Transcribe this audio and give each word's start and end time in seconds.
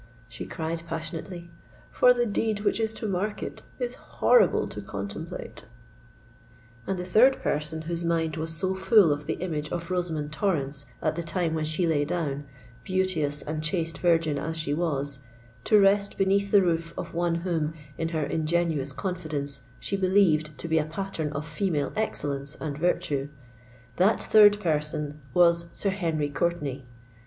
she 0.27 0.47
cried 0.47 0.81
passionately: 0.87 1.51
"for 1.91 2.11
the 2.11 2.25
deed 2.25 2.61
which 2.61 2.79
is 2.79 2.91
to 2.91 3.05
mark 3.07 3.43
it, 3.43 3.61
is 3.77 3.93
horrible 3.93 4.67
to 4.67 4.81
contemplate!" 4.81 5.65
And 6.87 6.97
the 6.97 7.05
third 7.05 7.39
person 7.43 7.83
whose 7.83 8.03
mind 8.03 8.35
was 8.35 8.51
so 8.51 8.73
full 8.73 9.11
of 9.11 9.27
the 9.27 9.35
image 9.35 9.69
of 9.71 9.91
Rosamond 9.91 10.31
Torrens, 10.31 10.87
at 11.03 11.15
the 11.15 11.21
time 11.21 11.53
when 11.53 11.65
she 11.65 11.85
lay 11.85 12.03
down—beauteous 12.03 13.43
and 13.43 13.61
chaste 13.63 13.99
virgin 13.99 14.39
as 14.39 14.57
she 14.57 14.73
was—to 14.73 15.79
rest 15.79 16.17
beneath 16.17 16.49
the 16.49 16.63
roof 16.63 16.95
of 16.97 17.13
one 17.13 17.35
whom, 17.35 17.75
in 17.95 18.07
her 18.09 18.23
ingenuous 18.23 18.93
confidence, 18.93 19.61
she 19.79 19.95
believed 19.95 20.57
to 20.57 20.67
be 20.67 20.79
a 20.79 20.85
pattern 20.85 21.31
of 21.33 21.47
female 21.47 21.93
excellence 21.95 22.55
and 22.55 22.75
virtue,—that 22.75 24.23
third 24.23 24.59
person 24.59 25.21
was 25.35 25.67
Sir 25.73 25.91
Henry 25.91 26.31
Courtenay. 26.31 26.85